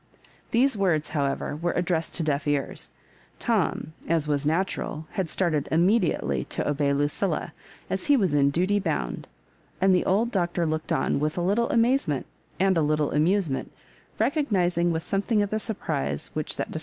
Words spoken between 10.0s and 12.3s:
old Doctor looked on with a little amazement